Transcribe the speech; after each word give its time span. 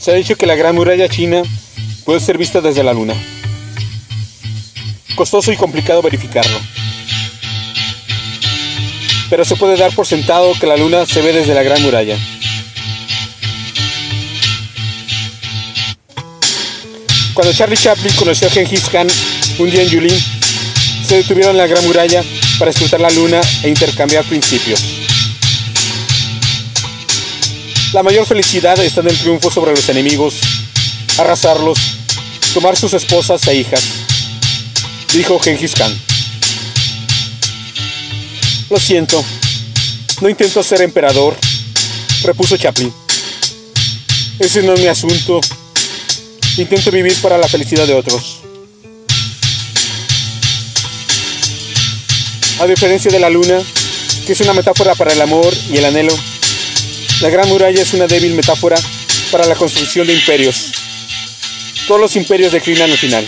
Se 0.00 0.12
ha 0.12 0.14
dicho 0.14 0.36
que 0.36 0.46
la 0.46 0.54
Gran 0.54 0.74
Muralla 0.74 1.08
China 1.08 1.42
puede 2.04 2.20
ser 2.20 2.38
vista 2.38 2.60
desde 2.60 2.84
la 2.84 2.92
Luna. 2.92 3.14
Costoso 5.16 5.52
y 5.52 5.56
complicado 5.56 6.00
verificarlo. 6.02 6.58
Pero 9.28 9.44
se 9.44 9.56
puede 9.56 9.76
dar 9.76 9.92
por 9.94 10.06
sentado 10.06 10.54
que 10.58 10.66
la 10.66 10.76
Luna 10.76 11.04
se 11.04 11.20
ve 11.20 11.32
desde 11.32 11.54
la 11.54 11.62
Gran 11.62 11.82
Muralla. 11.82 12.16
Cuando 17.34 17.52
Charlie 17.52 17.76
Chaplin 17.76 18.14
conoció 18.16 18.48
a 18.48 18.50
Genghis 18.50 18.88
Khan 18.88 19.06
un 19.58 19.70
día 19.70 19.82
en 19.82 19.88
Yulin, 19.88 20.24
se 21.06 21.16
detuvieron 21.16 21.52
en 21.52 21.58
la 21.58 21.66
Gran 21.66 21.84
Muralla 21.84 22.22
para 22.58 22.70
escrutar 22.70 23.00
la 23.00 23.10
luna 23.10 23.40
e 23.62 23.68
intercambiar 23.68 24.24
principios. 24.24 25.07
La 27.94 28.02
mayor 28.02 28.26
felicidad 28.26 28.78
está 28.80 29.00
en 29.00 29.08
el 29.08 29.18
triunfo 29.18 29.50
sobre 29.50 29.70
los 29.70 29.88
enemigos, 29.88 30.34
arrasarlos, 31.16 31.78
tomar 32.52 32.76
sus 32.76 32.92
esposas 32.92 33.46
e 33.48 33.54
hijas, 33.54 33.80
dijo 35.14 35.38
Genghis 35.38 35.74
Khan. 35.74 35.98
Lo 38.68 38.78
siento, 38.78 39.24
no 40.20 40.28
intento 40.28 40.62
ser 40.62 40.82
emperador, 40.82 41.34
repuso 42.24 42.58
Chaplin. 42.58 42.92
Ese 44.38 44.62
no 44.62 44.74
es 44.74 44.80
mi 44.80 44.86
asunto. 44.86 45.40
Intento 46.58 46.90
vivir 46.90 47.14
para 47.22 47.38
la 47.38 47.48
felicidad 47.48 47.86
de 47.86 47.94
otros. 47.94 48.40
A 52.60 52.66
diferencia 52.66 53.10
de 53.10 53.18
la 53.18 53.30
luna, 53.30 53.62
que 54.26 54.34
es 54.34 54.40
una 54.40 54.52
metáfora 54.52 54.94
para 54.94 55.14
el 55.14 55.22
amor 55.22 55.54
y 55.72 55.78
el 55.78 55.86
anhelo, 55.86 56.14
la 57.20 57.30
gran 57.30 57.48
muralla 57.48 57.82
es 57.82 57.92
una 57.94 58.06
débil 58.06 58.34
metáfora 58.34 58.76
para 59.30 59.46
la 59.46 59.54
construcción 59.54 60.06
de 60.06 60.14
imperios. 60.14 60.72
Todos 61.86 62.00
los 62.00 62.16
imperios 62.16 62.52
declinan 62.52 62.90
al 62.90 62.98
final. 62.98 63.26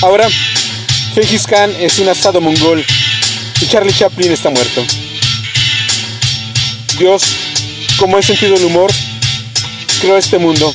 Ahora, 0.00 0.28
Genghis 1.14 1.46
Khan 1.46 1.74
es 1.78 1.98
un 1.98 2.08
asado 2.08 2.40
mongol 2.40 2.84
y 3.60 3.66
Charlie 3.66 3.92
Chaplin 3.92 4.32
está 4.32 4.50
muerto. 4.50 4.84
Dios, 6.98 7.24
como 7.98 8.18
es 8.18 8.26
sentido 8.26 8.54
del 8.54 8.64
humor, 8.64 8.90
creó 10.00 10.16
este 10.16 10.38
mundo. 10.38 10.74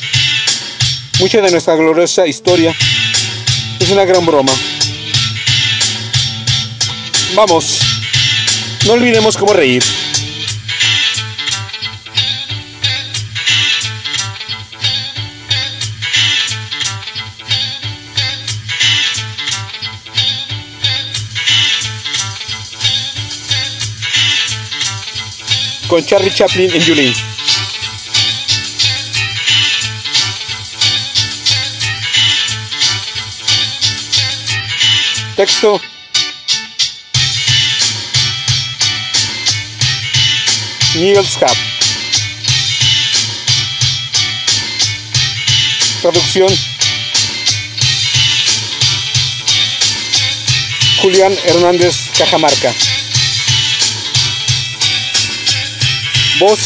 Mucha 1.20 1.42
de 1.42 1.52
nuestra 1.52 1.76
gloriosa 1.76 2.28
historia 2.28 2.76
es 3.80 3.90
una 3.90 4.06
gran 4.06 4.26
broma. 4.26 4.52
Vamos, 7.36 7.80
no 8.86 8.94
olvidemos 8.94 9.38
cómo 9.38 9.54
reír. 9.54 9.84
Con 25.88 26.06
Charlie 26.06 26.32
Chaplin 26.32 26.72
en 26.74 26.82
Yulin. 26.82 27.14
Texto. 35.36 35.80
Niels 40.96 41.38
Cap. 41.38 41.56
Traducción. 46.02 46.50
Julián 51.02 51.38
Hernández 51.46 51.96
Cajamarca. 52.18 52.74
Voz. 56.40 56.60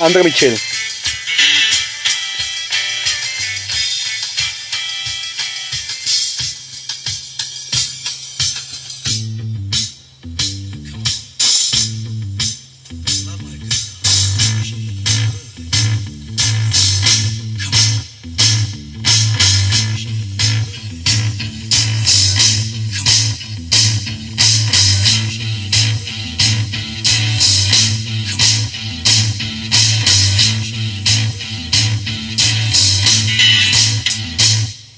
André 0.00 0.24
Michel. 0.24 0.69